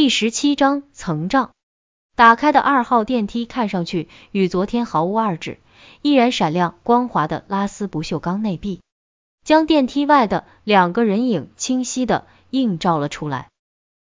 [0.00, 1.50] 第十七章层障。
[2.16, 5.58] 打开的二号电梯看上去与昨天毫无二致，
[6.00, 8.80] 依然闪亮光滑的拉丝不锈钢内壁，
[9.44, 13.48] 将电梯外的两个人影清晰的映照了出来。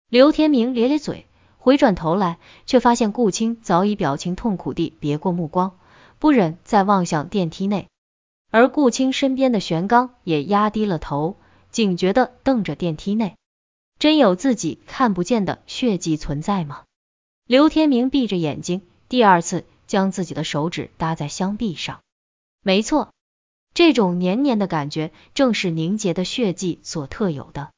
[0.09, 1.25] 刘天明咧咧嘴，
[1.57, 5.77] 回转头来，却发现顾青早已表情痛苦地别过目光，
[6.17, 7.89] 不忍再望向电梯内。
[8.51, 11.35] 而顾青身边的玄刚也压低了头，
[11.71, 13.35] 警觉的瞪着电梯内。
[13.99, 16.83] 真有自己看不见的血迹存在吗？
[17.45, 21.99] 刘天明闭着眼睛，第二次将自己的手指搭在香壁上。
[22.63, 23.11] 没错，
[23.73, 27.71] 这种黏黏的感觉正是凝结的血迹所特有的。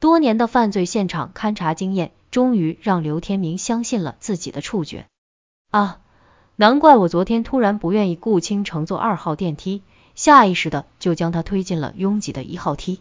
[0.00, 5.06] 多年的犯罪现场勘查经验，终于让刘天明相信了自己的触觉。
[5.70, 6.02] 啊，
[6.56, 9.80] 难怪我昨天突然不愿意顾青乘坐二号电梯，
[10.14, 13.00] 下意识的就将他推进了拥挤的一号梯。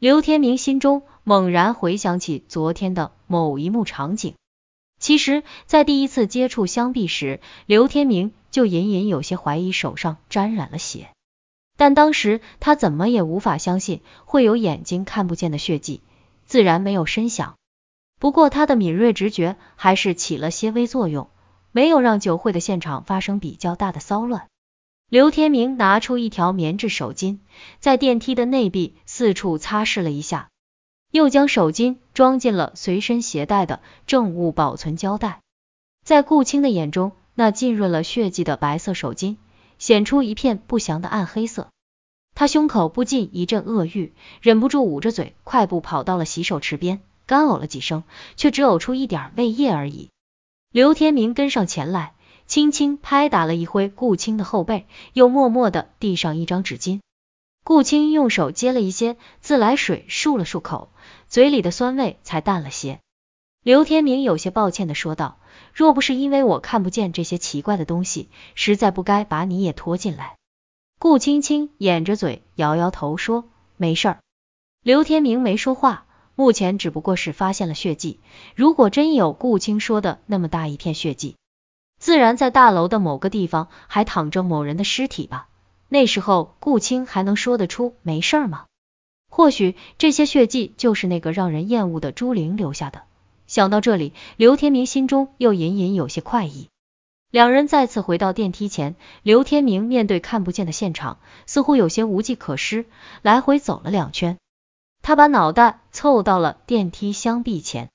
[0.00, 4.34] 刘天明心中猛然回想起昨天的某一幕场景。
[4.98, 11.10] 其实，在第一次接触香壁时，刘天明就隐隐有些怀疑手上沾染了血，
[11.76, 16.00] 但当时他怎么也无法相信会有眼睛看不见的血迹，
[16.46, 17.56] 自然没有深想。
[18.18, 21.28] 不过，他的敏锐直觉还是起了些微作用，
[21.72, 24.48] 没有让酒会的现场发生比较大的骚乱。
[25.10, 27.38] 刘天明拿出一条棉质手巾，
[27.80, 30.50] 在电梯的内壁四处擦拭了一下，
[31.10, 35.40] 又将手巾装进了随身携带的证物保存胶带。
[36.04, 39.36] 在顾青的眼中，那浸润了血迹的白色手巾
[39.80, 41.70] 显出一片不祥的暗黑色。
[42.36, 48.04] 他胸口不禁一阵恶欲，忍不住捂着嘴，快步跑到了洗手池边，干呕了几声，
[48.36, 50.08] 却只呕出一点胃液而已。
[50.70, 52.14] 刘天明跟上前来。
[52.50, 56.98] 轻轻拍打了一回顾青的后背，又默默的递上一张纸巾。
[57.62, 60.90] 顾青用手接了一些自来水，漱了漱口，
[61.28, 62.98] 嘴里的酸味才淡了些。
[63.62, 65.38] 刘天明有些抱歉的说道
[65.72, 70.34] ：“若不是因为我看不见这些奇怪的东西，实在不该把你也拖进来。”
[70.98, 73.44] 顾青青掩着嘴，摇摇头说
[73.78, 74.18] ：“没事儿。”
[74.82, 76.04] 刘天明没说话，
[76.34, 78.18] 目前只不过是发现了血迹，
[78.56, 81.36] 如果真有顾青说的那么大一片血迹。
[82.00, 85.48] 自然在大楼的某个地方还躺着某人的尸体吧？
[85.88, 88.64] 那时候顾青还能说得出没事吗？
[89.28, 93.02] 或许这些血迹就是那个让人厌恶的朱玲留下的。
[93.46, 96.68] 想到这里，刘天明心中又隐隐有些快意。
[97.30, 102.86] 两人再次回到电梯前，刘天明面对看不见的现场，似乎有些无计可施，
[103.20, 104.38] 来回走了两圈。
[105.02, 107.90] 他把脑袋凑到了电梯箱壁前，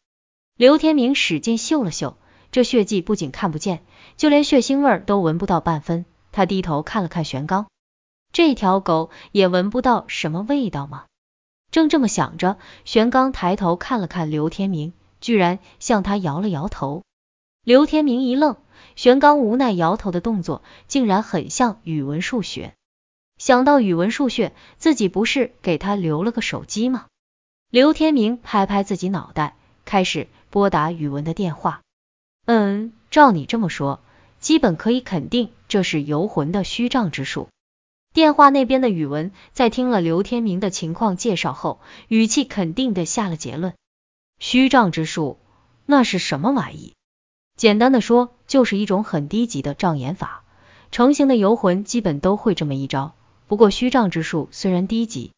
[0.55, 2.15] 刘天明使劲嗅了嗅。
[2.55, 3.83] 这血迹不仅看不见，
[4.15, 6.05] 就连血腥味都闻不到半分。
[6.31, 7.67] 他低头看了看玄刚，
[8.31, 11.03] 这条狗也闻不到什么味道吗？
[11.69, 17.03] 正这么想着，玄刚抬头看了看刘天明，居然向他摇了摇头。
[17.65, 18.55] 刘天明一愣，
[18.95, 22.73] 玄刚无奈摇头的动作，竟然很像语文数学。
[23.37, 27.07] 想到语文数学，自己不是给他留了个手机吗？
[27.69, 31.81] 刘天明拍拍自己脑袋，开始拨打语文的电话。
[32.45, 33.99] 嗯，照你这么说，
[34.39, 37.49] 基本可以肯定这是游魂的虚障之术。
[38.13, 43.73] 电话那边的宇文在听了刘天明的情况介绍后，语气肯定的下了结论：
[44.39, 45.37] 虚障之术，
[45.85, 46.93] 那是什么玩意？
[47.57, 50.43] 简单的说，就是一种很低级的障眼法。
[50.91, 53.15] 成型的游魂基本都会这么一招。
[53.47, 55.33] 不过虚障之术虽然低级，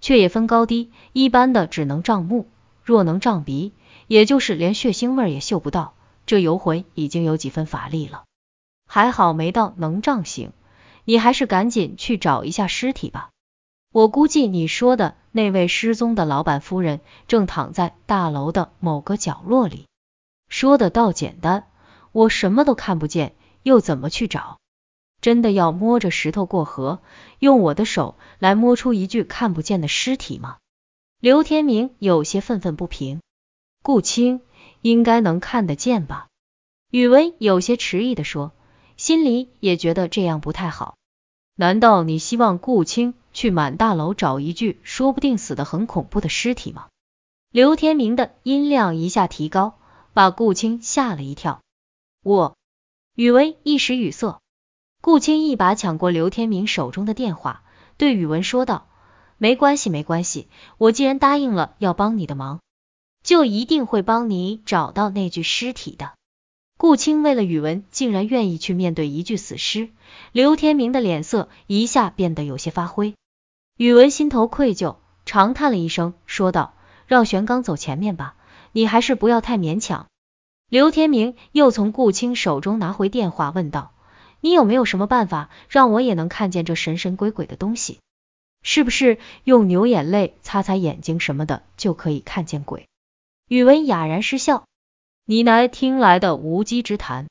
[0.00, 0.90] 却也分高低。
[1.12, 2.48] 一般的只能障目，
[2.84, 3.72] 若能障鼻，
[4.08, 5.94] 也就是连血腥味也嗅不到。
[6.30, 8.22] 这游魂已经有几分法力了，
[8.86, 10.52] 还好没到能胀醒，
[11.04, 13.30] 你还是赶紧去找一下尸体吧。
[13.92, 19.86] 我估计你说的那位失踪的老板夫人正躺在大楼的某个角落里。
[20.48, 21.66] 说的倒简单，
[22.12, 24.58] 我什么都看不见，又怎么去找？
[25.20, 27.00] 真的要摸着石头过河，
[27.40, 30.58] 用我的手来摸出一具看不见的尸体吗？
[31.18, 33.20] 刘天明有些愤愤不平。
[33.82, 34.42] 顾青。
[34.82, 36.28] 应该能看得见吧？
[36.90, 38.50] 宇文有些迟疑的说，
[38.96, 40.96] 心里也觉得这样不太好。
[41.54, 46.88] 难道你希望顾青去满大楼找一具说不定死的很恐怖的尸体吗？
[47.52, 49.78] 刘天明的音量一下提高，
[50.14, 51.60] 把顾青吓了一跳。
[52.24, 52.56] 我，
[53.14, 54.40] 宇文一时语塞。
[55.00, 57.62] 顾青一把抢过刘天明手中的电话，
[57.98, 58.88] 对宇文说道
[59.38, 62.58] ：“没关系，没关系，我既然答应了要帮你的忙。”
[63.22, 66.14] 就一定会帮你找到那具尸体的。
[66.80, 69.90] 顾青为了宇文，竟然愿意去面对一具死尸，
[70.32, 73.12] 刘天明的脸色一下变得有些发灰。
[73.76, 74.96] 宇文心头愧疚，
[75.26, 76.72] 长叹了一声，说道
[77.06, 78.34] ：“让玄刚走前面吧，
[78.72, 80.06] 你还是不要太勉强。
[80.70, 83.92] 刘天明又从顾青手中拿回电话，问道
[84.40, 87.98] ：“你有没有什么办法让我也能看见这神神鬼鬼的东西？
[88.62, 92.86] 是不是用牛眼泪擦擦眼睛什么的就可以看见鬼？”
[93.48, 94.64] 宇文哑然失笑
[95.30, 97.28] ：“你乃听来的无稽之谈。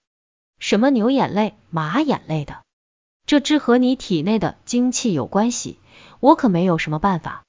[0.57, 2.61] 什么牛眼泪、马眼泪的？
[3.25, 5.79] 这只和你体内的精气有关系，
[6.21, 7.43] 我可没有什么办法。”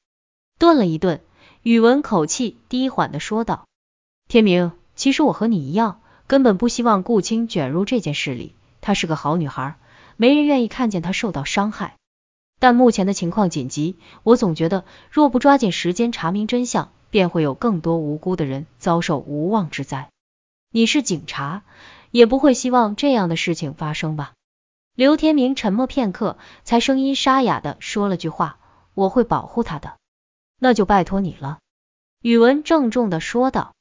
[0.58, 1.20] 顿了一顿，
[1.62, 3.68] 宇文口气低缓的说道
[4.26, 8.56] ：“天明。”其实我和你一样，根本不希望顾青卷入这件事里。
[8.80, 9.76] 她是个好女孩，
[10.16, 11.94] 没人愿意看见她受到伤害。
[12.58, 20.08] 但目前的情况紧急，我总觉得若不抓紧时间查明真相，便会有更多无辜的人遭受无妄之灾。
[20.72, 21.64] 你是警察，
[22.12, 24.34] 也不会希望这样的事情发生吧？
[24.94, 28.60] 刘天明沉默片刻，才声音沙哑的说了句话
[28.94, 29.96] ：“我会保护她的。”
[30.60, 31.58] 那就拜托你了。”
[32.22, 33.72] 宇文郑重的说道。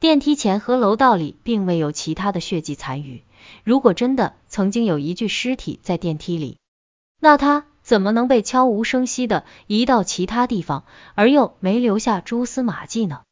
[0.00, 3.22] 电梯前和楼道里并未有其他的血迹残余。
[3.62, 6.58] 如果真的曾经有一具尸体在电梯里，
[7.20, 10.84] 那他怎么能被悄无声息的移到其他地方，
[11.14, 13.22] 而又没留下蛛丝马迹呢？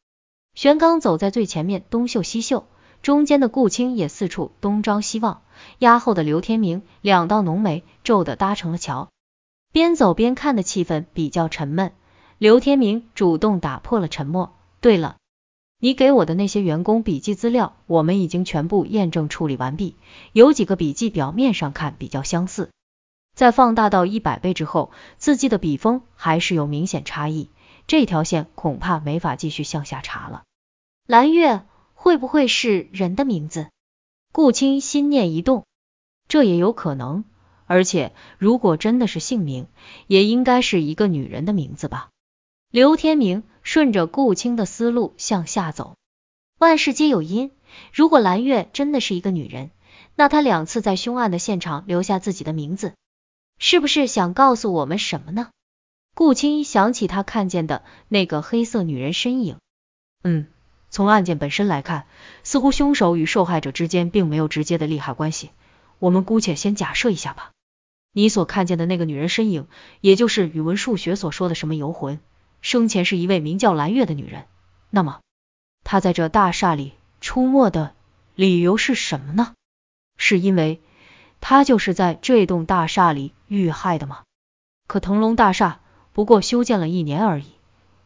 [0.54, 2.66] 玄刚走在最前面，东嗅西嗅，
[3.02, 5.42] 中间的顾青也四处东张西望，
[5.78, 9.10] 压后的刘天明两道浓眉皱的搭成了桥，
[9.72, 11.92] 边走边看的气氛比较沉闷。
[12.38, 14.54] 刘天明主动打破了沉默。
[14.80, 15.16] 对了。
[15.78, 19.96] 你给我的那些员工笔记资料，我们已经全部验证处理完毕。
[20.32, 22.70] 有几个笔记表面上看比较相似，
[23.34, 27.50] 在放大到一百倍之后，字迹的笔锋还是有明显差异。
[27.88, 30.44] 这条线恐怕没法继续向下查了。
[31.04, 31.64] 蓝月
[32.02, 33.68] 会不会是人的名字？
[34.32, 35.64] 顾青心念一动，
[36.26, 37.24] 这也有可能。
[37.66, 39.68] 而且如果真的是姓名，
[40.08, 42.10] 也应该是一个女人的名字吧。
[42.70, 43.44] 刘天明。
[43.64, 45.94] 顺着顾青的思路向下走，
[46.58, 47.52] 万事皆有因。
[47.92, 49.70] 如果蓝月真的是一个女人，
[50.16, 52.94] 那她两次在凶案的现场留下自己的名字，
[53.58, 55.50] 是不是想告诉我们什么呢？
[56.16, 59.58] 顾青想起他看见的那个黑色女人身影。
[60.24, 60.48] 嗯，
[60.92, 62.04] 从案件本身来看，
[62.44, 65.50] 似乎凶手与受害者之间并没有直接的利害关系。
[65.98, 67.50] 我们姑且先假设一下吧。
[68.12, 69.68] 你所看见的那个女人身影，
[70.02, 72.20] 也就是语文数学所说的什么游魂？
[72.60, 74.44] 生前是一位名叫蓝月的女人，
[74.90, 75.20] 那么
[75.82, 76.92] 她在这大厦里
[77.22, 77.94] 出没的
[78.34, 79.54] 理由是什么呢？
[80.18, 80.82] 是因为
[81.40, 84.24] 她就是在这栋大厦里遇害的吗？
[84.86, 85.80] 可腾龙大厦
[86.12, 87.46] 不过修建了一年而已，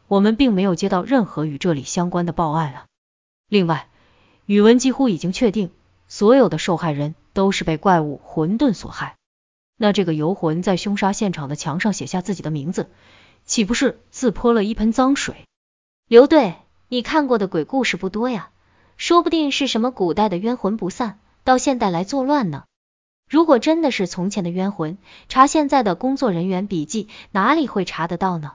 [0.09, 2.87] 我们并没有接到任何与这里相关的报案啊。
[3.49, 3.89] 另外，
[4.45, 5.71] 宇文几乎已经确定，
[6.09, 9.17] 所有的受害人都是被怪物混沌所害。
[9.77, 12.89] 那这个游魂在凶杀现场的墙上写下自己的名字。
[13.45, 15.45] 岂不是自泼了一盆脏水？
[16.09, 16.55] 刘队，
[16.89, 18.51] 你看过的鬼故事不多呀，
[18.97, 22.65] 说不定是什么古代的冤魂不散，到现代来作乱呢。
[23.31, 24.99] 如果真的是从前的冤魂，
[25.29, 28.55] 查现在的工作人员笔记，哪里会查得到呢？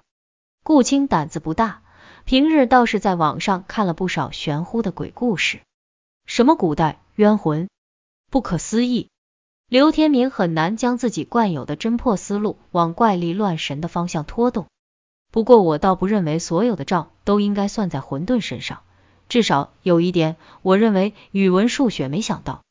[0.63, 1.81] 顾青胆子不大，
[2.23, 5.61] 平日倒是在网上看了不少玄乎的鬼故事。
[6.27, 7.67] 什么古代冤魂？
[8.29, 9.09] 不可思议！
[9.67, 14.67] 刘天明很难将自己惯有的侦破思路往怪力乱神的方向拖动。
[15.31, 18.83] 不过我倒不认为所有的账都应该算在混沌身上，
[19.29, 22.61] 至少有一点，我认为语文数学没想到。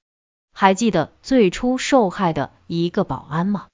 [0.53, 3.67] 还记得最初受害的一个保安吗？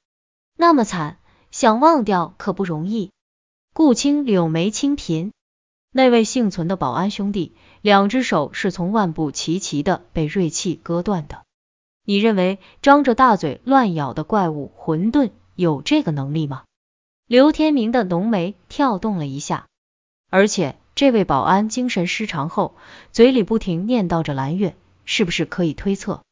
[0.57, 1.19] 那么惨，
[1.51, 3.11] 想忘掉可不容易。
[3.77, 5.33] 顾青柳眉轻颦，
[5.93, 11.43] 那位幸存的保安兄弟，两只手是从腕部齐齐的被锐器割断的。
[12.03, 16.65] 你认为张着大嘴乱咬的怪物混沌有这个能力吗？
[17.27, 19.67] 刘天明的浓眉跳动了一下，
[20.31, 22.77] 而且这位保安精神失常后，
[23.13, 26.23] 嘴里不停念叨着蓝月，是不是可以推测，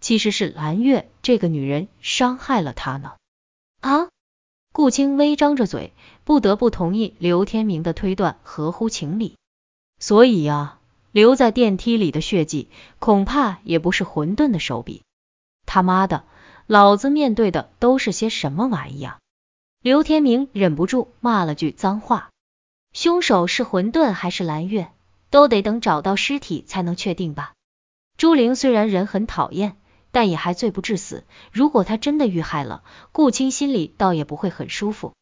[0.00, 3.12] 其实是蓝月这个女人伤害了他呢？
[3.78, 4.08] 啊！
[4.72, 5.92] 顾青微张着嘴，
[6.24, 9.36] 不得不同意刘天明的推断合乎情理。
[9.98, 10.78] 所以啊，
[11.12, 15.02] 留在电梯里的血迹，恐怕也不是混沌的手笔。
[15.66, 16.24] 他妈的，
[16.66, 19.18] 老子面对的都是些什么玩意啊！
[19.82, 22.30] 刘天明忍不住骂了句脏话。
[22.92, 24.90] 凶手是混沌还是蓝月，
[25.30, 27.52] 都得等找到尸体才能确定吧。
[28.16, 29.76] 朱玲虽然人很讨厌，
[30.12, 31.24] 但也还罪不至死。
[31.52, 35.12] 如果他真的遇害了，顾青心里倒也不会很舒服。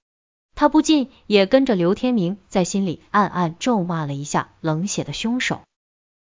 [0.54, 5.60] 他不禁也跟着刘天明在心里暗暗咒骂了一下冷血的凶手。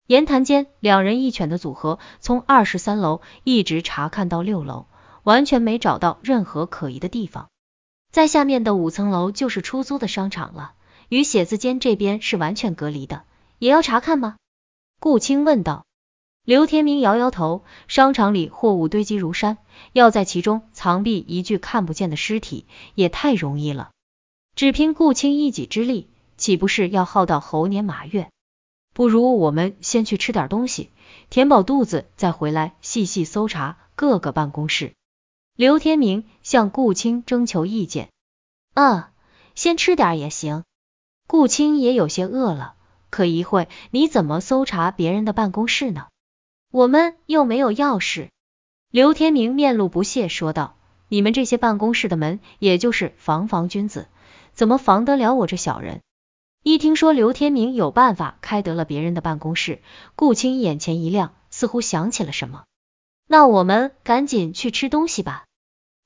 [0.06, 4.86] 言谈间，两人一犬的组合从二十三楼一直查看到六楼，
[5.24, 7.50] 完全没找到任何可疑的地方。
[8.12, 10.74] 在下面的五层楼就是出租的商场了，
[11.10, 13.24] 与写字间这边是完全隔离的，
[13.58, 14.38] 也要查看吗？
[15.00, 15.87] 顾青问道。
[16.48, 19.58] 刘天明摇摇头，商场里货物堆积如山，
[19.92, 23.92] 要在其中藏匿一具看不见的尸体，也太容易了。
[24.56, 28.30] 只凭顾青一己之力，岂不是要耗到猴年马月？
[28.94, 30.90] 不如我们先去吃点东西，
[31.30, 34.94] 填饱肚子，再回来细细搜查各个办公室。
[35.54, 38.08] 刘天明向顾青征求意见。
[38.74, 39.04] 嗯，
[39.54, 40.64] 先吃点也行。
[41.28, 42.76] 顾青也有些饿了，
[43.10, 46.08] 可一会你怎么搜查别人的办公室呢？
[46.72, 48.30] 我们又没有钥匙。
[48.92, 50.76] 刘天明面露不屑说道
[51.10, 54.08] ：“你们这些办公室的门，也就是防防君子，
[54.54, 56.02] 怎么防得了我这小人？”
[56.64, 59.82] 一听说刘天明有办法开得了别人的办公室，
[60.16, 62.64] 顾青眼前一亮，似乎想起了什么。
[63.28, 65.46] 那我们赶紧去吃东西吧。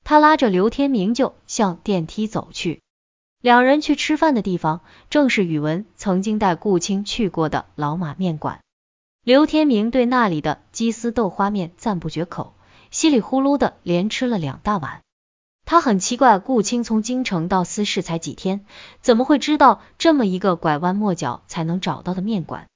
[0.04, 2.80] 他拉着刘天明就向电梯走去。
[3.40, 8.60] 两人去吃饭的地方，正是宇文曾经带顾青去过的老马面馆。
[9.24, 12.54] 刘天明对那里的鸡丝豆花面赞不绝口，
[12.90, 15.00] 稀里呼噜的连吃了两大碗。
[15.64, 18.66] 他很奇怪，顾青从京城到私市才几天，
[19.00, 22.66] 怎么会知道这么一个拐弯抹角才能找到的面馆？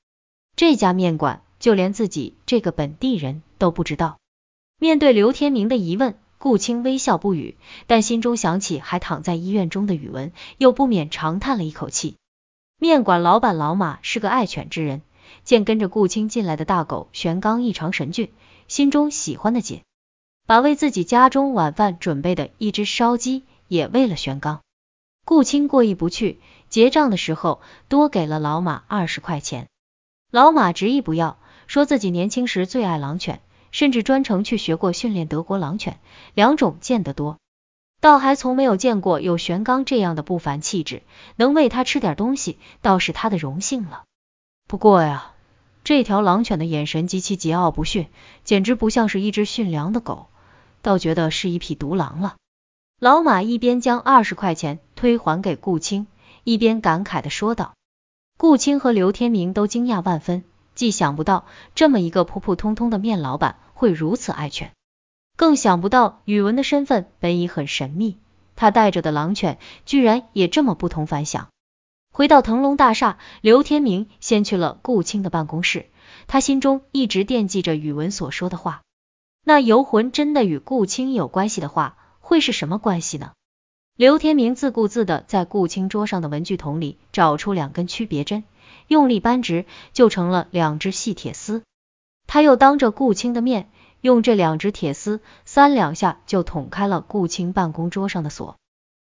[0.55, 4.19] 这家面馆就连自己这个本地人都不知道。
[4.79, 7.57] 面对刘天明的疑问，顾青微笑不语，
[7.88, 12.15] 但心中想起还躺在医院中的宇文，又不免长叹了一口气。
[12.79, 15.03] 面馆老板老马是个爱犬之人。
[15.45, 18.33] 见跟着顾青进来的大狗玄刚异常神俊，
[18.68, 19.83] 心中喜欢的紧，
[20.47, 24.61] 把为自己家中晚饭准备的一只烧鸡也喂了玄刚。
[25.25, 29.66] 顾青过意不去，结账的时候多给了老马二十块钱。
[30.30, 33.40] 老马执意不要，说自己年轻时最爱狼犬，
[33.73, 35.99] 甚至专程去学过训练德国狼犬，
[36.35, 37.38] 两种见得多，
[38.00, 41.02] 倒还从没有见过有玄刚这样的不凡气质，
[41.35, 44.04] 能喂他吃点东西，倒是他的荣幸了。
[44.66, 45.32] 不过呀。
[45.85, 48.08] 这条狼犬的眼神极其桀骜不驯，
[48.42, 50.26] 简直不像是一只驯良的狗，
[50.82, 52.35] 倒觉得是一匹独狼了。
[52.99, 56.08] 老马一边将二十块钱推还给顾青，
[56.42, 57.75] 一边感慨的说道。
[58.37, 60.42] 顾青和刘天明都惊讶万分，
[60.75, 61.46] 既想不到
[61.76, 64.73] 这么一个普普通通的面老板会如此爱犬，
[65.37, 68.18] 更想不到宇文的身份本已很神秘，
[68.56, 71.46] 他带着的狼犬居然也这么不同凡响。
[72.16, 75.90] 回到腾龙大厦，刘天明先去了顾青的办公室。
[76.26, 78.80] 他心中一直惦记着宇文所说的话。
[79.44, 83.32] 那游魂真的与顾青有关系的话，会是什么关系呢？
[83.99, 88.44] 刘天明自顾自的在顾青桌上的文具桶里找出两根曲别针，
[88.87, 91.64] 用力扳直，就成了两只细铁丝。
[92.26, 93.68] 他又当着顾青的面，
[94.00, 98.56] 用这两只铁丝三两下就捅开了顾青办公桌上的锁。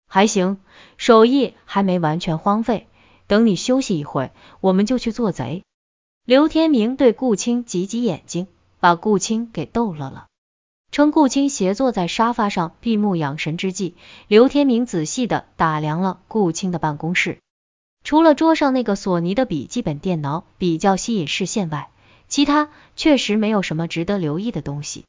[0.08, 0.58] 还行，
[0.98, 2.88] 手艺还没完全荒废。
[3.28, 5.64] 等你休息一会儿，我们就去做贼。
[6.26, 8.48] 刘天明对顾青挤挤眼睛，
[8.80, 10.28] 把顾青给逗乐了。
[10.92, 13.96] 趁顾青斜坐在沙发上闭目养神之际，
[14.28, 17.40] 刘天明仔细的打量了顾青的办公室。
[18.04, 21.90] 除了桌上那个索尼的笔记本电脑比较吸引视线外，
[22.28, 25.06] 其他确实没有什么值得留意的东西。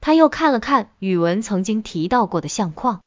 [0.00, 3.00] 他又看了看宇文曾经提到过的相框。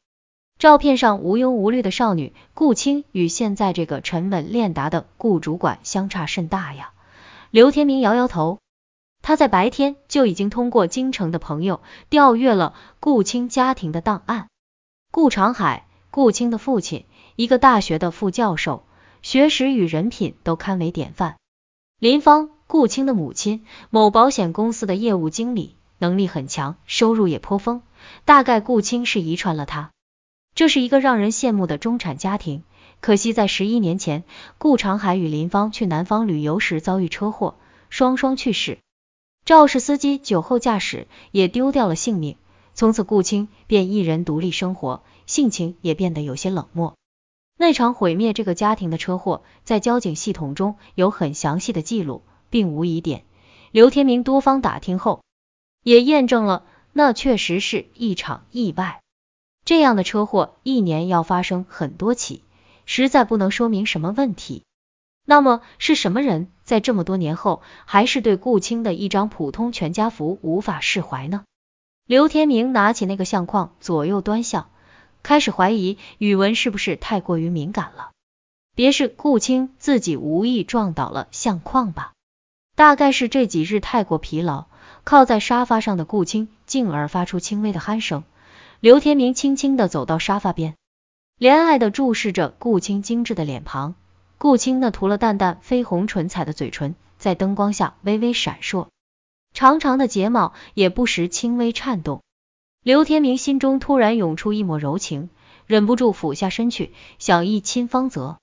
[0.60, 6.92] 照片上无忧无虑的少女顾青，与现在这个沉稳练达的顾主管相差甚大呀。
[7.50, 8.58] 刘天明摇摇头，
[9.22, 14.48] 他在白天就已经通过京城的朋友调阅了顾青家庭的档案。
[15.10, 18.84] 顾长海，顾青的父亲，一个大学的副教授，
[19.22, 21.36] 学识与人品都堪为典范。
[21.98, 27.80] 林芳，顾青的母亲，某保险公司的业务经理，能力很强，收入也颇丰，
[28.26, 29.90] 大概顾青是遗传了他。
[30.54, 32.62] 这是一个让人羡慕的中产家庭，
[33.00, 34.24] 可惜在十一年前，
[34.58, 37.56] 顾长海与林芳去南方旅游时遭遇车祸，
[37.88, 38.78] 双双去世。
[39.44, 42.36] 肇事司机酒后驾驶，也丢掉了性命。
[42.74, 46.94] 从此，顾青便一人独立生活，性情也变得有些冷漠。
[47.56, 53.24] 那场毁灭这个家庭的车祸，在交警系统中有很详细的记录，并无疑点。
[53.70, 55.22] 刘天明多方打听后，
[55.82, 58.99] 也验证了那确实是一场意外。
[59.70, 62.42] 这样的车祸一年要发生很多起，
[62.86, 64.64] 实在不能说明什么问题。
[65.24, 71.44] 那么是什么人在这么多年后，还是对顾青的一张普通全家福无法释怀呢？
[72.04, 74.70] 刘天明拿起那个相框，左右端详，
[75.22, 78.10] 开始怀疑宇文是不是太过于敏感了。
[78.74, 82.10] 别是顾青自己无意撞倒了相框吧？
[82.74, 84.64] 大概是这几日太过疲劳，
[85.04, 88.24] 靠在沙发上的顾青进而发出轻微的鼾声。
[88.80, 90.74] 刘天明轻轻的走到沙发边，
[91.38, 93.94] 怜爱的注视着顾青精致的脸庞。
[94.38, 98.88] 顾青那涂了淡淡绯红唇彩的嘴唇，在灯光下微微闪烁，
[99.52, 102.22] 长长的睫毛也不时轻微颤动。
[102.82, 105.28] 刘天明心中突然涌出一抹柔情，
[105.66, 108.38] 忍不住俯下身去想一亲芳泽。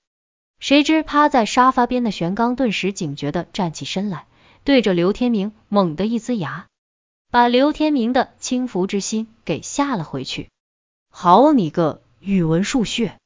[0.60, 4.26] 谁知趴在沙发边的玄刚顿时警觉的站起身来，
[4.62, 6.67] 对着刘天明猛地一呲牙，
[7.30, 10.48] 把刘天明的轻浮之心给吓了回去。
[11.10, 13.18] 好你个宇文数血，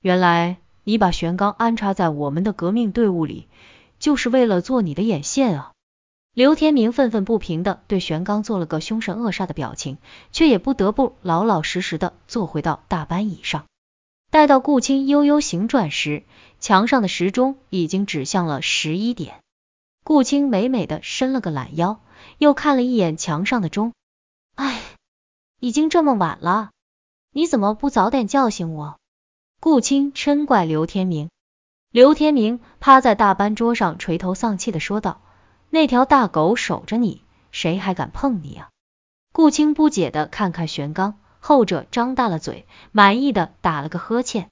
[0.00, 3.48] 原来你把玄刚安插在我们的革命队伍里，
[3.98, 5.72] 就是为了做你的眼线啊！
[6.32, 9.98] 刘天明愤愤不平的对玄刚做了个凶神恶煞的表情，
[10.30, 13.64] 却也不得不老老实实的坐回到大班椅上。
[14.30, 16.22] 待到顾青悠悠醒转时，
[16.60, 19.40] 墙上的时钟已经指向了十一点。
[20.04, 22.00] 顾青美美的伸了个懒腰，
[22.38, 23.92] 又看了一眼墙上的钟，
[24.54, 24.80] 唉，
[25.58, 26.70] 已经这么晚了，
[27.32, 28.98] 你怎么不早点叫醒我？
[29.60, 31.30] 顾青嗔怪刘天明。
[31.90, 35.20] 刘天明趴在大班桌上垂头丧气的说道。
[35.72, 37.22] 那条大狗守着你，
[37.52, 38.70] 谁还敢碰你啊？
[39.32, 44.48] 顾青不解的看看玄刚，后者张大了嘴，满意的打了个呵欠。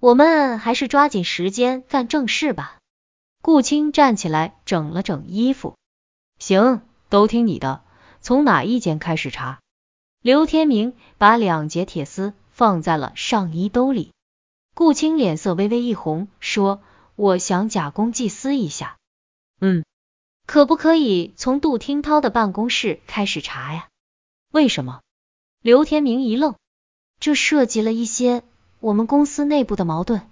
[0.00, 2.78] 我们还是抓紧时间干正事吧。
[3.40, 5.76] 顾青站起来整了整衣服，
[6.40, 7.82] 行，都听你的，
[8.20, 9.60] 从哪一间开始查？
[10.20, 14.12] 刘天明把两节铁丝放在了上衣兜里。
[14.74, 16.80] 顾青脸色微微一红，说
[17.16, 18.96] ：“我想假公济私一下。”
[19.60, 19.84] 嗯。
[20.46, 23.88] 可不可以从杜听涛的办公室开始查呀？
[24.50, 25.00] 为什么？
[25.60, 26.54] 刘天明一愣，
[27.20, 28.42] 这涉及了一些
[28.80, 30.22] 我们公司内部的矛盾，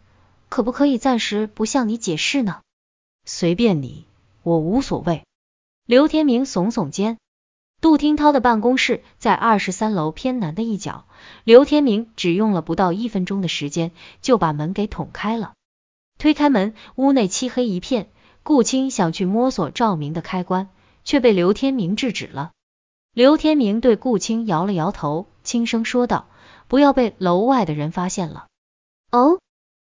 [0.49, 2.63] 可不可以暂时不向你解释呢？
[3.27, 4.07] 随便你，
[4.43, 5.26] 我无所谓。
[5.87, 7.17] 刘天明耸耸肩。
[7.81, 11.07] 杜听涛的办公室在二十三楼偏南的一角，
[11.45, 15.53] 刘天明只用了不到一分钟的时间就把门给捅开了。
[16.19, 18.09] 推开门，屋内漆黑一片。
[18.43, 20.71] 顾青想去摸索照明的开关，
[21.05, 22.51] 却被刘天明制止了。
[23.13, 26.27] 刘天明对顾青摇了摇头，轻声说道
[26.67, 28.47] ：“不要被楼外的人发现了。”
[29.13, 29.39] 哦，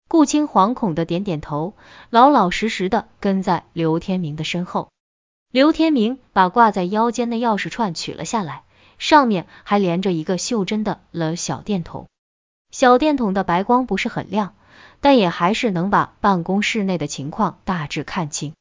[0.07, 1.75] 顾青惶恐的点点头，
[2.09, 4.89] 老老实实的跟在刘天明的身后。
[5.53, 8.63] 刘天明把挂在腰间的钥匙串取了下来，
[8.97, 12.07] 上面还连着一个袖珍的了小电筒。
[12.71, 14.55] 小电筒的白光不是很亮。
[14.99, 18.53] 但也还是能把办公室内的情况大致看清。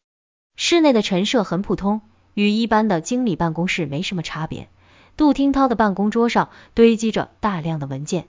[0.55, 2.03] 室内的陈设很普通，
[2.35, 4.69] 与一般的经理办公室没什么差别。
[5.17, 8.27] 杜听涛的办公桌上堆积着大量的文件，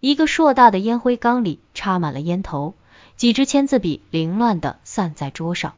[0.00, 2.74] 一个硕大的烟灰缸里插满了烟头，
[3.16, 5.74] 几支签字笔凌乱的散在桌上。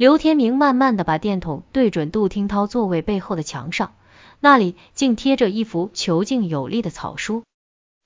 [0.00, 3.92] 刘天明慢慢的把电筒对准杜听涛座位背后的墙上，
[4.40, 7.42] 那里竟贴着一幅遒劲有力的草书。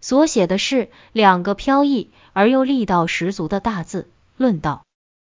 [0.01, 4.83] 所写的是两个飘逸而又力道十足的大字：论道。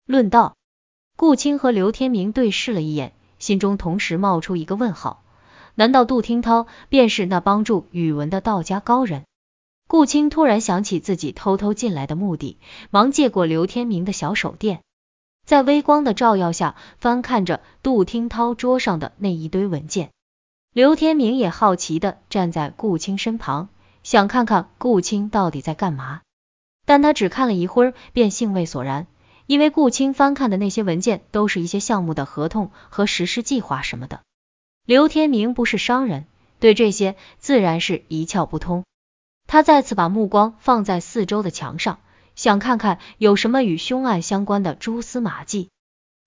[0.06, 0.56] 论道。
[1.18, 5.24] 顾青和刘天明对视了一眼，心中同时冒出一个问号：
[5.74, 9.26] 难道杜听涛便是那帮助宇文的道家高人？
[9.90, 12.58] 顾青突然想起自己偷偷进来的目的，
[12.92, 14.84] 忙借过刘天明的小手电，
[15.46, 20.10] 在微光的照耀下翻看着杜听涛桌上的那一堆文件。
[20.74, 23.70] 刘天明也好奇的站在顾青身旁。
[24.04, 26.22] 想看看顾青到底在干嘛，
[26.86, 29.08] 但他只看了一会儿便兴味索然，
[29.48, 34.22] 因为顾青翻看的那些文件都是一些项目的合同和实施计划什么的。
[34.86, 36.28] 刘天明不是商人，
[36.60, 38.84] 对这些自然是一窍不通。
[39.48, 41.98] 他再次把目光放在四周的墙上，
[42.36, 45.70] 想看看有什么与凶案相关的蛛丝马迹。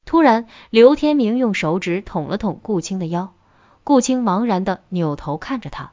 [0.05, 3.35] 突然，刘天明用手指捅了捅顾青的腰，
[3.85, 5.93] 顾青茫然的扭头看着他。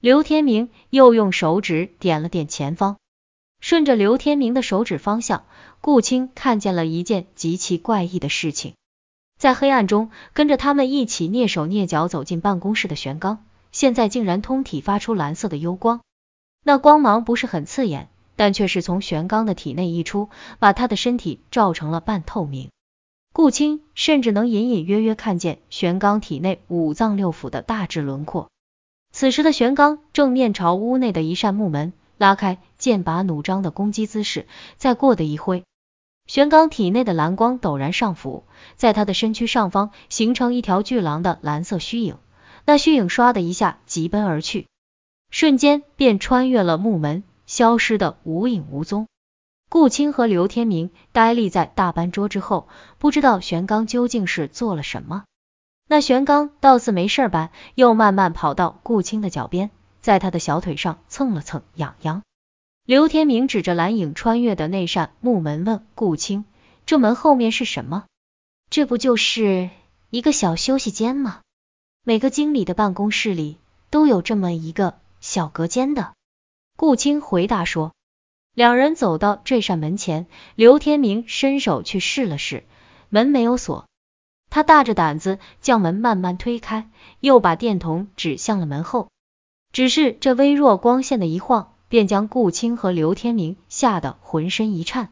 [0.00, 2.98] 刘天明又用手指点了点前方，
[3.60, 5.44] 顺着刘天明的手指方向，
[5.80, 8.74] 顾青看见了一件极其怪异的事情。
[9.38, 16.00] 在黑暗中，跟着他们一起蹑手蹑脚走进办公室的玄刚，现在竟然通体发出蓝色的幽光。
[16.62, 22.70] 那光芒不是很刺眼，但却是从玄刚的体内溢出，把他的身体照成了半透明。
[23.32, 28.48] 顾青甚至能隐隐约约看见玄刚体内五脏六腑的大致轮廓。
[29.10, 34.46] 此时的玄刚正面朝屋内的一扇木门，拉开剑拔弩张的攻击姿势。
[34.76, 35.64] 再过的一挥，
[36.26, 38.44] 玄刚体内的蓝光陡然上浮，
[38.76, 42.16] 在他的身躯上方形成一条巨狼的蓝色虚影。
[42.66, 44.66] 那虚影唰的一下疾奔而去，
[45.30, 49.06] 瞬间便穿越了木门，消失的无影无踪。
[49.70, 52.66] 顾青和刘天明呆立在大班桌之后，
[52.98, 55.22] 不知道玄刚究竟是做了什么。
[55.86, 62.22] 那玄刚倒似没事般，又慢慢跑到顾青的脚边，在他的小腿上蹭了蹭，痒痒。
[62.84, 66.46] 刘天明指着蓝影穿越的那扇木门问顾青
[66.86, 68.06] ：“这门后面是什么？”
[68.68, 69.70] 这不就是
[70.10, 71.42] 一个小休息间吗？
[72.02, 73.58] 每个经理的办公室里
[73.90, 76.14] 都有这么一个小隔间的。
[76.76, 77.92] 顾青回答说。
[78.54, 82.62] 两人走到这扇门前，刘天明伸手去试了试，
[83.08, 83.86] 门没有锁。
[84.48, 89.08] 他大着胆子将门慢慢推开，又把电筒指向了门后。
[89.72, 95.08] 只是这微弱光线的一晃，便将顾青和刘天明吓得浑身一颤。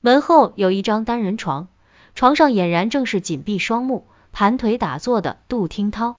[0.00, 1.68] 门后有一张单人床，
[2.16, 6.16] 床上俨然正是紧闭双目、盘腿打坐的杜听涛。